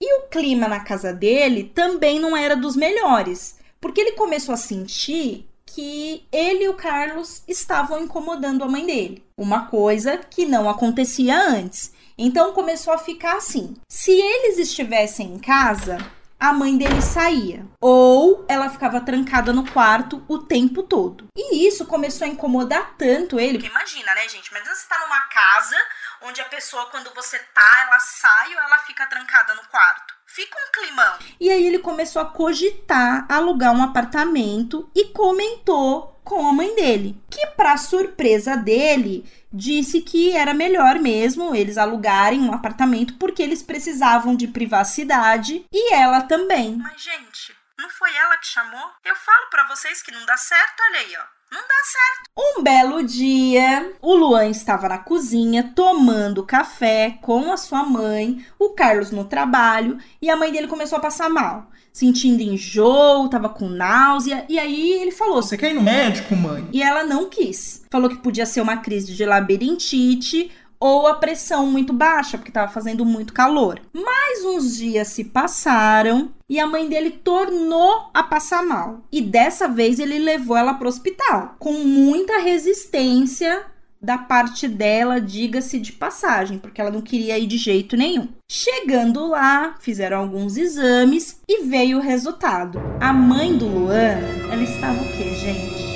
E 0.00 0.20
o 0.20 0.28
clima 0.28 0.68
na 0.68 0.80
casa 0.80 1.12
dele 1.12 1.72
também 1.74 2.20
não 2.20 2.36
era 2.36 2.54
dos 2.54 2.76
melhores 2.76 3.57
porque 3.80 4.00
ele 4.00 4.12
começou 4.12 4.52
a 4.52 4.58
sentir 4.58 5.48
que 5.66 6.26
ele 6.32 6.64
e 6.64 6.68
o 6.68 6.74
Carlos 6.74 7.42
estavam 7.46 8.02
incomodando 8.02 8.64
a 8.64 8.68
mãe 8.68 8.84
dele. 8.84 9.24
Uma 9.36 9.66
coisa 9.66 10.18
que 10.18 10.46
não 10.46 10.68
acontecia 10.68 11.38
antes. 11.38 11.92
Então 12.16 12.52
começou 12.52 12.92
a 12.92 12.98
ficar 12.98 13.36
assim: 13.36 13.76
se 13.88 14.10
eles 14.10 14.58
estivessem 14.58 15.34
em 15.34 15.38
casa, 15.38 15.98
a 16.38 16.52
mãe 16.52 16.76
dele 16.76 17.02
saía. 17.02 17.66
Ou 17.80 18.44
ela 18.48 18.70
ficava 18.70 19.00
trancada 19.00 19.52
no 19.52 19.68
quarto 19.70 20.24
o 20.28 20.38
tempo 20.38 20.82
todo. 20.82 21.26
E 21.36 21.66
isso 21.66 21.86
começou 21.86 22.26
a 22.26 22.30
incomodar 22.30 22.94
tanto 22.96 23.38
ele. 23.38 23.58
Porque 23.58 23.70
imagina, 23.70 24.14
né, 24.14 24.28
gente? 24.28 24.52
Mas 24.52 24.62
você 24.66 24.88
tá 24.88 24.98
numa 25.00 25.20
casa 25.28 25.76
onde 26.22 26.40
a 26.40 26.46
pessoa, 26.46 26.86
quando 26.86 27.12
você 27.14 27.38
tá, 27.38 27.84
ela 27.86 27.98
sai 28.00 28.54
ou 28.54 28.60
ela 28.60 28.78
fica 28.80 29.06
trancada 29.06 29.54
no 29.54 29.62
quarto. 29.68 30.14
Fica 30.26 30.56
um 30.58 30.72
climão. 30.72 31.18
E 31.40 31.50
aí 31.50 31.66
ele 31.66 31.78
começou 31.78 32.20
a 32.20 32.26
cogitar 32.26 33.26
alugar 33.28 33.74
um 33.74 33.82
apartamento 33.82 34.90
e 34.94 35.06
comentou 35.06 36.20
com 36.22 36.46
a 36.46 36.52
mãe 36.52 36.74
dele, 36.74 37.18
que 37.30 37.46
para 37.48 37.78
surpresa 37.78 38.54
dele, 38.54 39.24
disse 39.50 40.02
que 40.02 40.36
era 40.36 40.52
melhor 40.52 40.98
mesmo 40.98 41.54
eles 41.54 41.78
alugarem 41.78 42.40
um 42.40 42.52
apartamento 42.52 43.14
porque 43.14 43.42
eles 43.42 43.62
precisavam 43.62 44.36
de 44.36 44.46
privacidade 44.46 45.64
e 45.72 45.94
ela 45.94 46.20
também. 46.20 46.76
Mas 46.76 47.02
gente, 47.02 47.56
não 47.78 47.88
foi 47.88 48.14
ela 48.14 48.36
que 48.36 48.46
chamou? 48.46 48.90
Eu 49.04 49.16
falo 49.16 49.48
para 49.50 49.66
vocês 49.68 50.02
que 50.02 50.12
não 50.12 50.26
dá 50.26 50.36
certo, 50.36 50.82
olha 50.82 51.00
aí, 51.00 51.16
ó. 51.16 51.37
Não 51.50 51.60
dá 51.60 51.74
certo. 51.84 52.30
Um 52.36 52.62
belo 52.62 53.02
dia, 53.02 53.92
o 54.02 54.14
Luan 54.14 54.48
estava 54.48 54.88
na 54.88 54.98
cozinha 54.98 55.72
tomando 55.74 56.44
café 56.44 57.18
com 57.22 57.50
a 57.50 57.56
sua 57.56 57.82
mãe, 57.84 58.44
o 58.58 58.70
Carlos 58.70 59.10
no 59.10 59.24
trabalho, 59.24 59.98
e 60.20 60.28
a 60.28 60.36
mãe 60.36 60.52
dele 60.52 60.68
começou 60.68 60.98
a 60.98 61.00
passar 61.00 61.28
mal. 61.30 61.70
Sentindo 61.92 62.42
enjoo, 62.42 63.28
tava 63.28 63.48
com 63.48 63.68
náusea, 63.68 64.44
e 64.48 64.58
aí 64.58 64.92
ele 65.00 65.10
falou: 65.10 65.42
Você 65.42 65.56
quer 65.56 65.70
ir 65.70 65.74
no 65.74 65.82
médico, 65.82 66.36
mãe? 66.36 66.68
E 66.72 66.82
ela 66.82 67.02
não 67.02 67.28
quis. 67.28 67.84
Falou 67.90 68.08
que 68.08 68.18
podia 68.18 68.46
ser 68.46 68.60
uma 68.60 68.76
crise 68.76 69.14
de 69.14 69.24
labirintite 69.24 70.52
ou 70.80 71.06
a 71.06 71.14
pressão 71.14 71.66
muito 71.66 71.92
baixa, 71.92 72.38
porque 72.38 72.50
estava 72.50 72.70
fazendo 72.70 73.04
muito 73.04 73.32
calor. 73.32 73.80
Mais 73.92 74.44
uns 74.44 74.76
dias 74.76 75.08
se 75.08 75.24
passaram 75.24 76.30
e 76.48 76.58
a 76.58 76.66
mãe 76.66 76.88
dele 76.88 77.10
tornou 77.10 78.10
a 78.14 78.22
passar 78.22 78.64
mal. 78.64 79.00
E 79.10 79.20
dessa 79.20 79.68
vez 79.68 79.98
ele 79.98 80.18
levou 80.18 80.56
ela 80.56 80.74
para 80.74 80.86
o 80.86 80.88
hospital, 80.88 81.56
com 81.58 81.72
muita 81.72 82.38
resistência 82.38 83.66
da 84.00 84.16
parte 84.16 84.68
dela, 84.68 85.20
diga-se 85.20 85.78
de 85.78 85.92
passagem, 85.92 86.58
porque 86.58 86.80
ela 86.80 86.90
não 86.90 87.02
queria 87.02 87.38
ir 87.38 87.46
de 87.46 87.56
jeito 87.58 87.96
nenhum. 87.96 88.28
Chegando 88.48 89.26
lá, 89.26 89.74
fizeram 89.80 90.18
alguns 90.18 90.56
exames 90.56 91.40
e 91.48 91.64
veio 91.64 91.98
o 91.98 92.00
resultado. 92.00 92.80
A 93.00 93.12
mãe 93.12 93.58
do 93.58 93.66
Luan, 93.66 94.18
ela 94.52 94.62
estava 94.62 95.02
o 95.02 95.12
quê, 95.16 95.34
gente? 95.34 95.88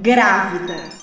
Grávida. 0.00 0.93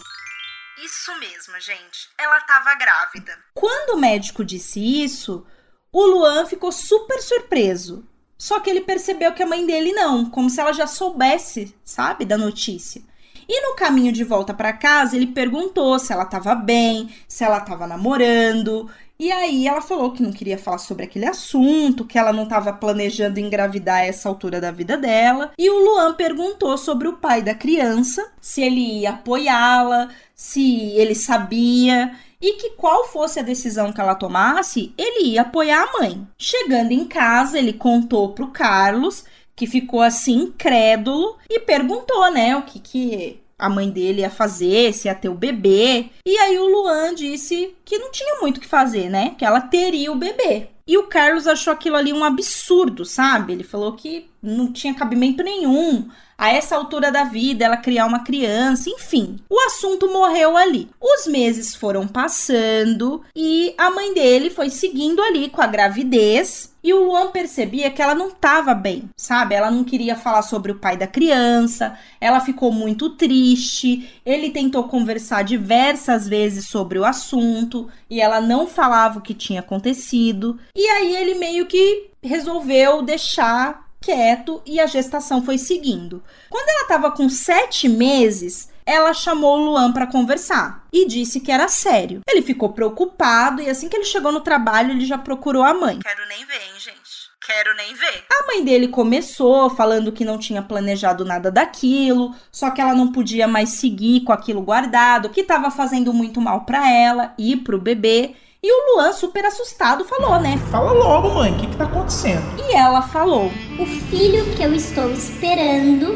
Isso 1.01 1.19
mesmo, 1.19 1.59
gente. 1.59 2.09
Ela 2.15 2.39
tava 2.41 2.75
grávida. 2.75 3.35
Quando 3.55 3.95
o 3.95 3.99
médico 3.99 4.45
disse 4.45 4.79
isso, 4.79 5.43
o 5.91 6.05
Luan 6.05 6.45
ficou 6.45 6.71
super 6.71 7.19
surpreso. 7.23 8.07
Só 8.37 8.59
que 8.59 8.69
ele 8.69 8.81
percebeu 8.81 9.33
que 9.33 9.41
a 9.41 9.47
mãe 9.47 9.65
dele 9.65 9.93
não, 9.93 10.29
como 10.29 10.47
se 10.47 10.61
ela 10.61 10.71
já 10.71 10.85
soubesse, 10.85 11.75
sabe, 11.83 12.23
da 12.23 12.37
notícia. 12.37 13.01
E 13.49 13.67
no 13.67 13.75
caminho 13.75 14.11
de 14.11 14.23
volta 14.23 14.53
para 14.53 14.73
casa, 14.73 15.15
ele 15.15 15.25
perguntou 15.25 15.97
se 15.97 16.13
ela 16.13 16.21
estava 16.21 16.53
bem, 16.53 17.11
se 17.27 17.43
ela 17.43 17.57
estava 17.57 17.87
namorando. 17.87 18.87
E 19.21 19.31
aí 19.31 19.67
ela 19.67 19.81
falou 19.81 20.13
que 20.13 20.23
não 20.23 20.31
queria 20.31 20.57
falar 20.57 20.79
sobre 20.79 21.05
aquele 21.05 21.27
assunto, 21.27 22.05
que 22.05 22.17
ela 22.17 22.33
não 22.33 22.45
estava 22.45 22.73
planejando 22.73 23.39
engravidar 23.39 23.97
a 23.97 24.05
essa 24.05 24.27
altura 24.27 24.59
da 24.59 24.71
vida 24.71 24.97
dela. 24.97 25.51
E 25.59 25.69
o 25.69 25.77
Luan 25.77 26.15
perguntou 26.15 26.75
sobre 26.75 27.07
o 27.07 27.17
pai 27.17 27.43
da 27.43 27.53
criança, 27.53 28.31
se 28.41 28.63
ele 28.63 29.01
ia 29.01 29.11
apoiá-la, 29.11 30.09
se 30.33 30.89
ele 30.97 31.13
sabia 31.13 32.15
e 32.41 32.53
que 32.53 32.71
qual 32.71 33.07
fosse 33.09 33.39
a 33.39 33.43
decisão 33.43 33.93
que 33.93 34.01
ela 34.01 34.15
tomasse, 34.15 34.91
ele 34.97 35.27
ia 35.27 35.43
apoiar 35.43 35.83
a 35.83 35.99
mãe. 35.99 36.27
Chegando 36.35 36.91
em 36.91 37.05
casa, 37.05 37.59
ele 37.59 37.73
contou 37.73 38.33
pro 38.33 38.47
Carlos, 38.47 39.23
que 39.55 39.67
ficou 39.67 40.01
assim 40.01 40.45
incrédulo 40.45 41.37
e 41.47 41.59
perguntou, 41.59 42.31
né, 42.31 42.55
o 42.55 42.63
que 42.63 42.79
que 42.79 43.40
a 43.61 43.69
mãe 43.69 43.91
dele 43.91 44.21
ia 44.21 44.29
fazer, 44.29 44.91
se 44.91 45.07
ia 45.07 45.13
ter 45.13 45.29
o 45.29 45.35
bebê. 45.35 46.07
E 46.25 46.35
aí 46.37 46.57
o 46.57 46.65
Luan 46.65 47.13
disse 47.13 47.75
que 47.85 47.99
não 47.99 48.11
tinha 48.11 48.41
muito 48.41 48.57
o 48.57 48.59
que 48.59 48.67
fazer, 48.67 49.07
né? 49.07 49.35
Que 49.37 49.45
ela 49.45 49.61
teria 49.61 50.11
o 50.11 50.15
bebê. 50.15 50.67
E 50.87 50.97
o 50.97 51.03
Carlos 51.03 51.45
achou 51.45 51.71
aquilo 51.71 51.95
ali 51.95 52.11
um 52.11 52.23
absurdo, 52.23 53.05
sabe? 53.05 53.53
Ele 53.53 53.63
falou 53.63 53.93
que 53.93 54.30
não 54.41 54.71
tinha 54.71 54.93
cabimento 54.93 55.43
nenhum 55.43 56.09
a 56.41 56.49
essa 56.49 56.75
altura 56.75 57.11
da 57.11 57.23
vida 57.23 57.63
ela 57.63 57.77
criar 57.77 58.07
uma 58.07 58.23
criança, 58.23 58.89
enfim. 58.89 59.37
O 59.47 59.59
assunto 59.59 60.11
morreu 60.11 60.57
ali. 60.57 60.89
Os 60.99 61.27
meses 61.27 61.75
foram 61.75 62.07
passando 62.07 63.21
e 63.35 63.75
a 63.77 63.91
mãe 63.91 64.11
dele 64.15 64.49
foi 64.49 64.71
seguindo 64.71 65.21
ali 65.21 65.49
com 65.49 65.61
a 65.61 65.67
gravidez. 65.67 66.73
E 66.83 66.95
o 66.95 67.03
Luan 67.03 67.29
percebia 67.29 67.91
que 67.91 68.01
ela 68.01 68.15
não 68.15 68.29
estava 68.29 68.73
bem, 68.73 69.07
sabe? 69.15 69.53
Ela 69.53 69.69
não 69.69 69.83
queria 69.83 70.15
falar 70.15 70.41
sobre 70.41 70.71
o 70.71 70.79
pai 70.79 70.97
da 70.97 71.05
criança, 71.05 71.95
ela 72.19 72.39
ficou 72.39 72.71
muito 72.71 73.11
triste. 73.11 74.09
Ele 74.25 74.49
tentou 74.49 74.85
conversar 74.85 75.43
diversas 75.43 76.27
vezes 76.27 76.65
sobre 76.65 76.97
o 76.97 77.05
assunto 77.05 77.87
e 78.09 78.19
ela 78.19 78.41
não 78.41 78.65
falava 78.65 79.19
o 79.19 79.21
que 79.21 79.35
tinha 79.35 79.59
acontecido. 79.59 80.59
E 80.75 80.87
aí 80.87 81.15
ele 81.15 81.35
meio 81.35 81.67
que 81.67 82.09
resolveu 82.23 83.03
deixar 83.03 83.90
quieto 84.01 84.61
e 84.65 84.79
a 84.79 84.87
gestação 84.87 85.43
foi 85.45 85.57
seguindo. 85.57 86.23
Quando 86.49 86.67
ela 86.67 86.81
estava 86.81 87.11
com 87.11 87.29
sete 87.29 87.87
meses, 87.87 88.69
ela 88.85 89.13
chamou 89.13 89.59
o 89.59 89.65
Luan 89.65 89.93
para 89.93 90.07
conversar 90.07 90.85
e 90.91 91.07
disse 91.07 91.39
que 91.39 91.51
era 91.51 91.67
sério. 91.67 92.21
Ele 92.27 92.41
ficou 92.41 92.69
preocupado 92.73 93.61
e 93.61 93.69
assim 93.69 93.87
que 93.87 93.95
ele 93.95 94.05
chegou 94.05 94.31
no 94.31 94.41
trabalho, 94.41 94.91
ele 94.91 95.05
já 95.05 95.17
procurou 95.17 95.63
a 95.63 95.73
mãe. 95.73 95.99
Quero 95.99 96.27
nem 96.27 96.43
ver, 96.45 96.55
hein, 96.55 96.79
gente. 96.79 97.21
Quero 97.45 97.75
nem 97.75 97.93
ver. 97.93 98.23
A 98.31 98.47
mãe 98.47 98.63
dele 98.63 98.87
começou 98.87 99.69
falando 99.69 100.11
que 100.11 100.23
não 100.23 100.37
tinha 100.37 100.61
planejado 100.61 101.25
nada 101.25 101.51
daquilo, 101.51 102.35
só 102.51 102.69
que 102.69 102.79
ela 102.79 102.93
não 102.93 103.11
podia 103.11 103.47
mais 103.47 103.69
seguir 103.69 104.21
com 104.21 104.31
aquilo 104.31 104.61
guardado, 104.61 105.29
que 105.29 105.41
estava 105.41 105.71
fazendo 105.71 106.13
muito 106.13 106.39
mal 106.39 106.65
para 106.65 106.89
ela 106.89 107.33
e 107.37 107.55
pro 107.55 107.79
bebê. 107.79 108.35
E 108.63 108.71
o 108.71 108.93
Luan, 108.93 109.11
super 109.11 109.43
assustado, 109.43 110.05
falou, 110.05 110.39
né? 110.39 110.55
Fala 110.69 110.91
logo, 110.91 111.31
mãe, 111.31 111.51
o 111.51 111.57
que, 111.59 111.65
que 111.65 111.75
tá 111.77 111.85
acontecendo? 111.85 112.43
E 112.61 112.75
ela 112.75 113.01
falou: 113.01 113.47
O 113.47 113.85
filho 114.07 114.55
que 114.55 114.61
eu 114.61 114.71
estou 114.75 115.09
esperando 115.09 116.13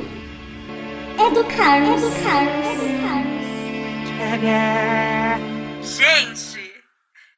é 1.17 1.27
do 1.31 1.43
Carlos. 1.45 2.03
É 2.03 2.05
do 2.05 2.11
Carlos. 2.23 2.65
É 2.67 2.75
do 2.77 3.01
Carlos. 3.01 3.25
Gente, 5.89 6.83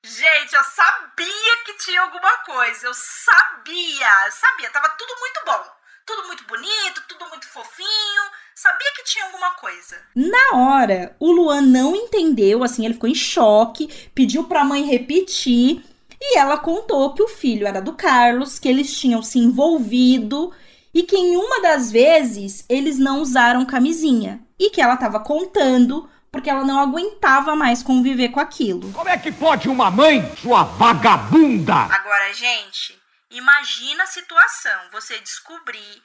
gente, 0.04 0.54
eu 0.54 0.64
sabia 0.66 1.58
que 1.66 1.72
tinha 1.86 2.02
alguma 2.02 2.38
coisa. 2.40 2.88
Eu 2.88 2.94
sabia, 2.94 4.30
sabia. 4.32 4.70
Tava 4.72 4.90
tudo 4.90 5.16
muito 5.22 5.40
bom. 5.46 5.77
Tudo 6.08 6.26
muito 6.26 6.46
bonito, 6.46 7.04
tudo 7.10 7.28
muito 7.30 7.46
fofinho. 7.50 8.24
Sabia 8.56 8.94
que 8.96 9.04
tinha 9.04 9.26
alguma 9.26 9.52
coisa. 9.52 9.98
Na 10.16 10.58
hora, 10.58 11.14
o 11.20 11.32
Luan 11.32 11.62
não 11.62 11.94
entendeu, 11.94 12.64
assim, 12.64 12.86
ele 12.86 12.94
ficou 12.94 13.10
em 13.10 13.14
choque, 13.14 14.10
pediu 14.16 14.46
pra 14.46 14.64
mãe 14.64 14.86
repetir. 14.86 15.84
E 16.20 16.38
ela 16.38 16.58
contou 16.58 17.14
que 17.14 17.22
o 17.22 17.28
filho 17.28 17.68
era 17.68 17.82
do 17.82 17.92
Carlos, 17.92 18.58
que 18.58 18.70
eles 18.70 18.98
tinham 18.98 19.22
se 19.22 19.38
envolvido 19.38 20.54
e 20.94 21.04
que 21.04 21.18
em 21.18 21.36
uma 21.36 21.62
das 21.62 21.92
vezes 21.92 22.64
eles 22.70 22.98
não 22.98 23.22
usaram 23.22 23.66
camisinha. 23.66 24.40
E 24.58 24.70
que 24.70 24.82
ela 24.82 24.94
estava 24.94 25.20
contando 25.20 26.10
porque 26.32 26.50
ela 26.50 26.64
não 26.64 26.80
aguentava 26.80 27.54
mais 27.54 27.84
conviver 27.84 28.30
com 28.30 28.40
aquilo. 28.40 28.92
Como 28.94 29.10
é 29.10 29.18
que 29.18 29.32
pode 29.32 29.68
uma 29.68 29.92
mãe, 29.92 30.24
sua 30.38 30.64
vagabunda? 30.64 31.76
Agora, 31.76 32.34
gente, 32.34 32.98
imagina 33.30 34.04
a 34.04 34.08
situação: 34.08 34.90
você 34.92 35.20
descobrir 35.20 36.04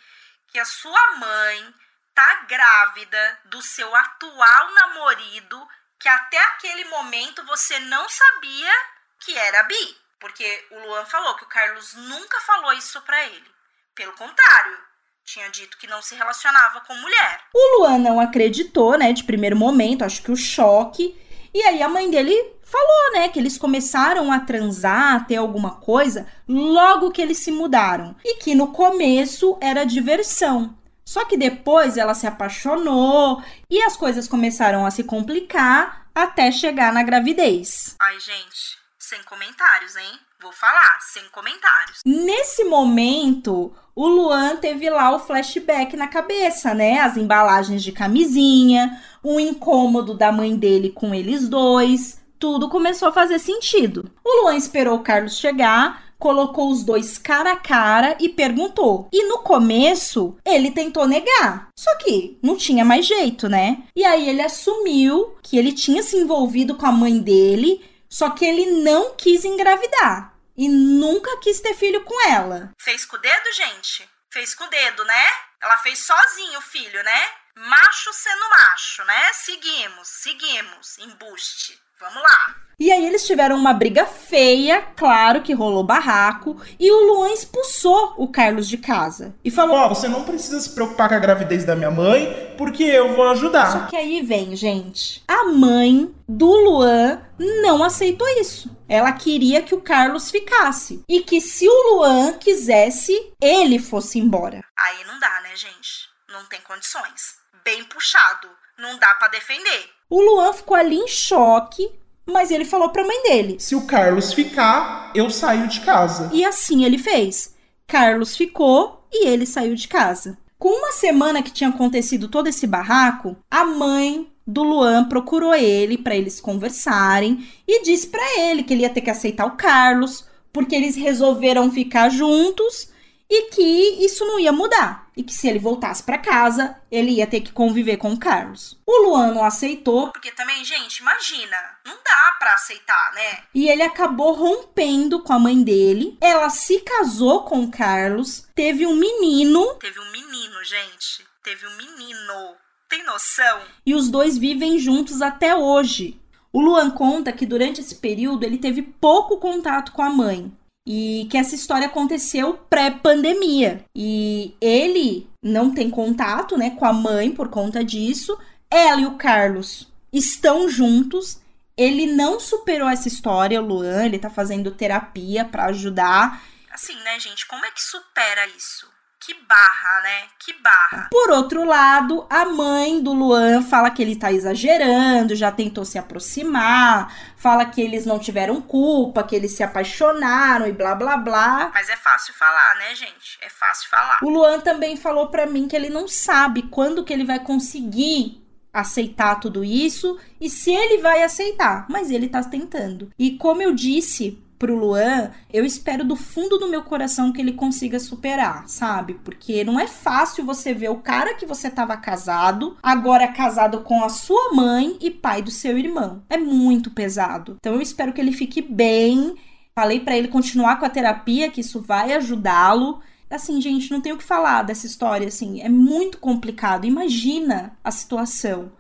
que 0.49 0.59
a 0.59 0.65
sua 0.65 1.17
mãe 1.17 1.75
tá 2.15 2.45
grávida 2.49 3.41
do 3.47 3.63
seu 3.63 3.95
atual 3.95 4.75
namorado, 4.75 5.69
que 5.99 6.09
até 6.09 6.39
aquele 6.39 6.85
momento 6.87 7.45
você 7.47 7.79
não 7.81 8.09
sabia 8.09 8.73
que 9.21 9.37
era 9.37 9.63
bi. 9.63 9.97
Porque 10.19 10.67
o 10.71 10.79
Luan 10.87 11.05
falou 11.07 11.35
que 11.35 11.45
o 11.45 11.49
Carlos 11.49 11.95
nunca 11.95 12.41
falou 12.43 12.73
isso 12.75 13.01
pra 13.03 13.25
ele. 13.25 13.51
Pelo 13.95 14.13
contrário, 14.13 14.79
tinha 15.25 15.49
dito 15.51 15.77
que 15.79 15.87
não 15.87 16.01
se 16.01 16.15
relacionava 16.15 16.81
com 16.83 16.95
mulher. 16.95 17.41
O 17.53 17.79
Luan 17.79 17.99
não 17.99 18.21
acreditou, 18.21 18.97
né, 18.97 19.13
de 19.13 19.25
primeiro 19.25 19.57
momento, 19.57 20.05
acho 20.05 20.23
que 20.23 20.31
o 20.31 20.37
choque. 20.37 21.21
E 21.55 21.63
aí 21.63 21.83
a 21.83 21.89
mãe 21.89 22.11
dele 22.11 22.35
falou, 22.63 23.13
né, 23.13 23.29
que 23.29 23.39
eles 23.39 23.59
começaram 23.59 24.33
a 24.33 24.41
transar, 24.41 25.17
a 25.17 25.21
ter 25.21 25.37
alguma 25.37 25.73
coisa, 25.73 26.27
logo 26.49 27.11
que 27.11 27.21
eles 27.21 27.39
se 27.39 27.51
mudaram. 27.51 28.17
E 28.25 28.37
que 28.37 28.55
no 28.55 28.69
começo 28.69 29.59
era 29.61 29.85
diversão. 29.85 30.77
Só 31.05 31.25
que 31.25 31.37
depois 31.37 31.97
ela 31.97 32.15
se 32.15 32.27
apaixonou 32.27 33.43
e 33.69 33.83
as 33.83 33.97
coisas 33.97 34.27
começaram 34.27 34.87
a 34.87 34.91
se 34.91 35.05
complicar 35.05 36.07
até 36.15 36.51
chegar 36.51 36.93
na 36.93 37.03
gravidez. 37.03 37.97
Ai, 38.01 38.19
gente, 38.19 38.79
sem 38.99 39.23
comentários, 39.25 39.97
hein? 39.97 40.19
Vou 40.43 40.51
falar, 40.51 40.99
sem 41.01 41.23
comentários. 41.31 42.01
Nesse 42.05 42.65
momento, 42.65 43.73
o 43.95 44.09
Luan 44.09 44.57
teve 44.57 44.91
lá 44.91 45.15
o 45.15 45.21
flashback 45.21 45.97
na 45.97 46.09
cabeça, 46.09 46.75
né? 46.75 46.99
As 46.99 47.17
embalagens 47.17 47.81
de 47.81 47.93
camisinha, 47.93 49.01
o 49.23 49.39
incômodo 49.39 50.15
da 50.15 50.33
mãe 50.33 50.57
dele 50.57 50.91
com 50.91 51.15
eles 51.15 51.49
dois. 51.49 52.21
Tudo 52.41 52.69
começou 52.69 53.11
a 53.11 53.13
fazer 53.13 53.39
sentido. 53.39 54.11
O 54.25 54.43
Luan 54.43 54.57
esperou 54.57 54.97
o 54.97 55.05
Carlos 55.05 55.39
chegar, 55.39 56.03
colocou 56.19 56.73
os 56.73 56.83
dois 56.83 57.19
cara 57.19 57.53
a 57.53 57.57
cara 57.57 58.17
e 58.19 58.29
perguntou. 58.29 59.07
E 59.13 59.29
no 59.29 59.39
começo, 59.39 60.37
ele 60.45 60.73
tentou 60.73 61.07
negar. 61.07 61.69
Só 61.79 61.95
que 61.99 62.37
não 62.43 62.57
tinha 62.57 62.85
mais 62.85 63.07
jeito, 63.07 63.49
né? 63.49 63.85
E 63.95 64.05
aí 64.05 64.29
ele 64.29 64.43
assumiu 64.43 65.37
que 65.41 65.57
ele 65.57 65.71
tinha 65.71 66.03
se 66.03 66.17
envolvido 66.17 66.75
com 66.75 66.87
a 66.87 66.91
mãe 66.91 67.21
dele, 67.21 67.81
só 68.09 68.29
que 68.31 68.45
ele 68.45 68.83
não 68.83 69.15
quis 69.15 69.45
engravidar 69.45 70.32
e 70.57 70.69
nunca 70.69 71.39
quis 71.41 71.61
ter 71.61 71.75
filho 71.75 72.03
com 72.05 72.29
ela. 72.29 72.71
Fez 72.79 73.05
com 73.05 73.17
o 73.17 73.21
dedo, 73.21 73.53
gente? 73.53 74.09
Fez 74.33 74.55
com 74.55 74.65
o 74.65 74.69
dedo, 74.69 75.05
né? 75.05 75.31
Ela 75.61 75.77
fez 75.79 75.99
sozinho 76.01 76.59
o 76.59 76.63
filho, 76.63 77.03
né? 77.03 77.29
Macho 77.57 78.13
sendo 78.13 78.49
macho, 78.51 79.05
né? 79.05 79.31
Seguimos, 79.33 80.09
seguimos. 80.09 80.99
Embuste. 80.99 81.79
Vamos 82.01 82.23
lá. 82.23 82.57
E 82.81 82.91
aí 82.91 83.07
eles 83.07 83.25
tiveram 83.25 83.55
uma 83.55 83.73
briga 83.73 84.05
feia, 84.05 84.83
claro 84.97 85.41
que 85.41 85.53
rolou 85.53 85.85
barraco, 85.85 86.61
e 86.81 86.91
o 86.91 87.07
Luan 87.07 87.33
expulsou 87.33 88.15
o 88.17 88.27
Carlos 88.27 88.69
de 88.69 88.77
casa. 88.77 89.37
E 89.45 89.53
falou: 89.53 89.77
Ó, 89.77 89.89
você 89.89 90.09
não 90.09 90.25
precisa 90.25 90.59
se 90.59 90.75
preocupar 90.75 91.09
com 91.09 91.15
a 91.15 91.21
gravidez 91.21 91.65
da 91.65 91.77
minha 91.77 91.93
mãe, 91.93 92.55
porque 92.59 92.83
eu 92.83 93.15
vou 93.15 93.29
ajudar. 93.29 93.71
Só 93.71 93.87
que 93.87 93.97
aí 93.97 94.21
vem, 94.23 94.57
gente. 94.57 95.23
A 95.29 95.45
mãe 95.45 96.13
do 96.27 96.51
Luan 96.51 97.23
não 97.39 97.85
aceitou 97.85 98.27
isso. 98.41 98.77
Ela 98.89 99.13
queria 99.13 99.63
que 99.63 99.75
o 99.75 99.81
Carlos 99.81 100.29
ficasse. 100.29 101.05
E 101.09 101.21
que 101.21 101.41
se 101.41 101.69
o 101.69 101.95
Luan 101.95 102.33
quisesse, 102.33 103.33
ele 103.41 103.79
fosse 103.79 104.19
embora. 104.19 104.65
Aí 104.77 105.05
não 105.05 105.21
dá, 105.21 105.41
né, 105.43 105.55
gente? 105.55 106.11
Não 106.29 106.45
tem 106.47 106.61
condições. 106.63 107.42
Bem 107.65 107.85
puxado. 107.85 108.49
Não 108.79 108.99
dá 108.99 109.15
pra 109.15 109.29
defender. 109.29 109.91
O 110.11 110.21
Luan 110.21 110.53
ficou 110.53 110.77
ali 110.77 110.97
em 110.97 111.07
choque, 111.07 111.89
mas 112.27 112.51
ele 112.51 112.65
falou 112.65 112.91
pra 112.91 113.07
mãe 113.07 113.23
dele. 113.23 113.61
Se 113.61 113.75
o 113.75 113.87
Carlos 113.87 114.33
ficar, 114.33 115.13
eu 115.15 115.31
saio 115.31 115.69
de 115.69 115.81
casa. 115.81 116.29
E 116.33 116.45
assim 116.45 116.85
ele 116.85 116.99
fez. 116.99 117.55
Carlos 117.87 118.37
ficou 118.37 119.07
e 119.13 119.27
ele 119.27 119.47
saiu 119.47 119.75
de 119.75 119.87
casa. 119.87 120.37
Com 120.59 120.71
uma 120.71 120.93
semana 120.93 121.43
que 121.43 121.53
tinha 121.53 121.71
acontecido 121.71 122.29
todo 122.29 122.49
esse 122.49 122.67
barraco, 122.67 123.37
a 123.51 123.65
mãe 123.65 124.31
do 124.47 124.63
Luan 124.63 125.05
procurou 125.09 125.55
ele 125.55 125.97
para 125.97 126.17
eles 126.17 126.41
conversarem 126.41 127.49
e 127.67 127.83
disse 127.83 128.09
para 128.09 128.41
ele 128.41 128.63
que 128.63 128.73
ele 128.73 128.83
ia 128.83 128.91
ter 128.91 129.01
que 129.01 129.11
aceitar 129.11 129.47
o 129.47 129.57
Carlos, 129.57 130.27
porque 130.53 130.75
eles 130.75 130.97
resolveram 130.97 131.71
ficar 131.71 132.09
juntos 132.09 132.91
e 133.31 133.51
que 133.51 134.05
isso 134.05 134.25
não 134.25 134.41
ia 134.41 134.53
mudar 134.53 135.02
e 135.17 135.23
que 135.23 135.33
se 135.33 135.49
ele 135.49 135.59
voltasse 135.59 136.03
para 136.03 136.19
casa, 136.19 136.77
ele 136.91 137.13
ia 137.13 137.27
ter 137.27 137.41
que 137.41 137.53
conviver 137.53 137.97
com 137.97 138.13
o 138.13 138.19
Carlos. 138.19 138.79
O 138.87 139.03
Luan 139.09 139.33
não 139.35 139.45
aceitou 139.45 140.11
Porque 140.11 140.33
também, 140.33 140.65
gente, 140.65 140.99
imagina. 140.99 141.57
Não 141.85 141.95
dá 141.95 142.37
pra 142.39 142.55
aceitar, 142.55 143.13
né? 143.15 143.39
e 143.55 143.69
ele 143.69 143.83
acabou 143.83 144.33
rompendo 144.35 145.21
com 145.21 145.33
a 145.33 145.39
mãe 145.39 145.63
dele. 145.63 146.17
Ela 146.21 146.51
se 146.51 146.81
casou 146.81 147.45
com 147.45 147.65
o 147.65 147.71
Carlos, 147.71 148.47
teve 148.55 148.87
um 148.87 148.97
menino 148.97 149.75
Teve 149.77 149.99
um 150.01 150.11
menino, 150.11 150.65
gente. 150.65 151.27
Teve 151.43 151.67
um 151.67 151.77
menino. 151.77 152.57
Tem 152.89 153.05
noção? 153.05 153.63
e 153.87 153.95
os 153.95 154.09
dois 154.11 154.37
vivem 154.37 154.79
juntos 154.79 155.23
até 155.23 155.57
hoje. 155.57 156.21
O 156.53 156.61
Luan 156.61 156.91
conta 156.91 157.33
que 157.33 157.47
durante 157.47 157.81
esse 157.81 157.95
período 157.95 158.45
ele 158.45 158.59
teve 158.59 158.83
pouco 158.83 159.39
contato 159.39 159.93
com 159.93 160.03
a 160.03 160.11
mãe 160.11 160.53
e 160.87 161.27
que 161.31 161.37
essa 161.37 161.55
história 161.55 161.87
aconteceu 161.87 162.55
pré-pandemia. 162.69 163.85
E 163.95 164.55
ele 164.61 165.29
não 165.43 165.73
tem 165.73 165.89
contato, 165.91 166.57
né, 166.57 166.71
com 166.71 166.85
a 166.85 166.93
mãe 166.93 167.31
por 167.33 167.49
conta 167.49 167.85
disso. 167.85 168.39
Ela 168.71 169.03
e 169.03 169.07
o 169.07 169.17
Carlos 169.17 169.91
estão 170.13 170.69
juntos. 170.69 171.41
Ele 171.77 172.07
não 172.07 172.39
superou 172.39 172.89
essa 172.89 173.09
história, 173.09 173.63
o 173.63 173.67
Luan, 173.67 174.05
ele 174.05 174.19
tá 174.19 174.29
fazendo 174.29 174.71
terapia 174.71 175.45
pra 175.45 175.67
ajudar. 175.67 176.43
Assim, 176.71 176.95
né, 177.03 177.19
gente? 177.19 177.47
Como 177.47 177.65
é 177.65 177.71
que 177.71 177.83
supera 177.83 178.47
isso? 178.49 178.91
Que 179.25 179.35
barra, 179.35 180.03
né? 180.03 180.23
Que 180.37 180.53
barra. 180.55 181.09
Por 181.09 181.31
outro 181.31 181.65
lado, 181.65 182.27
a 182.29 182.45
mãe 182.45 183.01
do 183.01 183.13
Luan 183.13 183.63
fala 183.63 183.89
que 183.89 184.03
ele 184.03 184.17
tá 184.17 184.33
exagerando, 184.33 185.37
já 185.37 185.53
tentou 185.53 185.85
se 185.85 185.97
aproximar, 185.97 187.15
fala 187.37 187.65
que 187.65 187.81
eles 187.81 188.05
não 188.05 188.19
tiveram 188.19 188.61
culpa, 188.61 189.23
que 189.23 189.37
eles 189.37 189.53
se 189.53 189.63
apaixonaram 189.63 190.67
e 190.67 190.73
blá 190.73 190.97
blá 190.97 191.17
blá. 191.17 191.71
Mas 191.73 191.89
é 191.89 191.97
fácil 191.97 192.35
falar, 192.35 192.75
né, 192.79 192.97
gente? 192.97 193.39
É 193.41 193.49
fácil 193.49 193.89
falar. 193.89 194.19
O 194.23 194.29
Luan 194.29 194.59
também 194.59 194.97
falou 194.97 195.29
pra 195.29 195.47
mim 195.47 195.69
que 195.69 195.77
ele 195.77 195.89
não 195.89 196.09
sabe 196.09 196.63
quando 196.63 197.05
que 197.05 197.13
ele 197.13 197.25
vai 197.25 197.39
conseguir 197.39 198.43
aceitar 198.73 199.39
tudo 199.39 199.63
isso 199.63 200.19
e 200.41 200.51
se 200.51 200.73
ele 200.73 201.01
vai 201.01 201.23
aceitar, 201.23 201.87
mas 201.89 202.11
ele 202.11 202.29
tá 202.29 202.43
tentando. 202.43 203.13
E 203.17 203.37
como 203.37 203.63
eu 203.63 203.73
disse 203.73 204.43
pro 204.63 204.77
Luan, 204.77 205.33
eu 205.53 205.65
espero 205.65 206.05
do 206.05 206.15
fundo 206.15 206.57
do 206.57 206.69
meu 206.69 206.85
coração 206.85 207.33
que 207.33 207.41
ele 207.41 207.55
consiga 207.55 207.99
superar, 207.99 208.69
sabe? 208.69 209.15
Porque 209.15 209.65
não 209.65 209.81
é 209.81 209.89
fácil 209.89 210.45
você 210.45 210.73
ver 210.73 210.89
o 210.89 211.01
cara 211.01 211.35
que 211.35 211.45
você 211.45 211.69
tava 211.69 211.97
casado, 211.97 212.77
agora 212.81 213.27
casado 213.27 213.81
com 213.81 214.05
a 214.05 214.09
sua 214.09 214.55
mãe 214.55 214.97
e 215.01 215.11
pai 215.11 215.43
do 215.43 215.51
seu 215.51 215.77
irmão. 215.77 216.23
É 216.31 216.37
muito 216.37 216.93
pesado. 216.93 217.57
Então 217.59 217.75
eu 217.75 217.83
espero 217.83 218.13
que 218.13 218.21
ele 218.21 218.31
fique 218.31 218.63
bem. 218.63 219.35
Falei 219.75 219.99
pra 219.99 220.17
ele 220.17 220.29
continuar 220.29 220.79
com 220.79 220.87
a 220.87 220.91
terapia, 220.91 221.51
que 221.51 221.61
isso 221.61 221.81
vai 221.81 222.13
ajudá-lo. 222.13 223.01
Assim, 223.29 223.61
gente, 223.61 223.91
não 223.91 224.01
tem 224.01 224.13
o 224.13 224.19
que 224.19 224.23
falar 224.23 224.63
dessa 224.63 224.87
história, 224.87 225.27
assim, 225.27 225.61
é 225.61 225.69
muito 225.69 226.19
complicado. 226.19 226.87
Imagina 226.87 227.77
a 227.83 227.91
situação. 227.91 228.71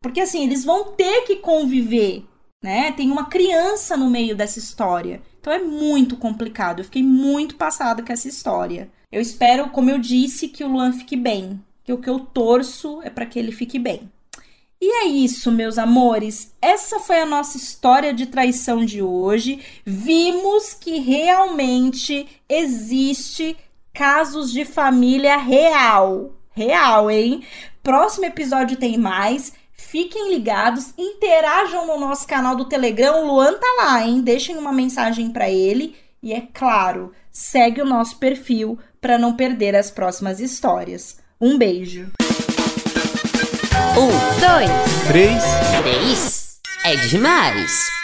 Porque 0.00 0.20
assim, 0.20 0.44
eles 0.44 0.64
vão 0.64 0.92
ter 0.92 1.26
que 1.26 1.36
conviver, 1.36 2.24
né? 2.62 2.92
Tem 2.92 3.10
uma 3.10 3.26
criança 3.26 3.96
no 3.96 4.10
meio 4.10 4.36
dessa 4.36 4.58
história. 4.58 5.22
Então 5.40 5.52
é 5.52 5.58
muito 5.58 6.16
complicado. 6.16 6.80
Eu 6.80 6.84
fiquei 6.84 7.02
muito 7.02 7.56
passada 7.56 8.02
com 8.02 8.12
essa 8.12 8.28
história. 8.28 8.90
Eu 9.10 9.20
espero, 9.20 9.70
como 9.70 9.90
eu 9.90 9.98
disse, 9.98 10.48
que 10.48 10.64
o 10.64 10.68
Luan 10.68 10.92
fique 10.92 11.16
bem. 11.16 11.60
Que 11.84 11.92
o 11.92 11.98
que 11.98 12.10
eu 12.10 12.18
torço 12.18 13.00
é 13.02 13.10
para 13.10 13.26
que 13.26 13.38
ele 13.38 13.52
fique 13.52 13.78
bem. 13.78 14.10
E 14.80 15.04
é 15.04 15.06
isso, 15.06 15.50
meus 15.50 15.78
amores. 15.78 16.52
Essa 16.60 16.98
foi 17.00 17.20
a 17.20 17.26
nossa 17.26 17.56
história 17.56 18.12
de 18.12 18.26
traição 18.26 18.84
de 18.84 19.00
hoje. 19.00 19.60
Vimos 19.84 20.74
que 20.74 20.98
realmente 20.98 22.26
existe 22.48 23.56
casos 23.94 24.52
de 24.52 24.64
família 24.64 25.36
real. 25.38 26.32
Real, 26.52 27.10
hein? 27.10 27.42
Próximo 27.82 28.26
episódio 28.26 28.76
tem 28.76 28.98
mais. 28.98 29.52
Fiquem 29.88 30.30
ligados, 30.30 30.92
interajam 30.98 31.86
no 31.86 31.98
nosso 31.98 32.26
canal 32.26 32.56
do 32.56 32.64
Telegram. 32.64 33.22
O 33.22 33.26
Luan 33.28 33.52
tá 33.52 33.66
lá, 33.78 34.02
hein? 34.02 34.20
Deixem 34.20 34.56
uma 34.58 34.72
mensagem 34.72 35.30
para 35.30 35.48
ele 35.48 35.94
e 36.20 36.32
é 36.32 36.42
claro, 36.52 37.12
segue 37.30 37.80
o 37.80 37.86
nosso 37.86 38.18
perfil 38.18 38.80
para 39.00 39.16
não 39.16 39.36
perder 39.36 39.76
as 39.76 39.88
próximas 39.88 40.40
histórias. 40.40 41.18
Um 41.40 41.56
beijo. 41.56 42.10
Um, 43.96 44.40
dois, 44.40 45.06
Três. 45.06 45.42
três. 45.82 46.58
É 46.84 46.96
demais. 46.96 47.95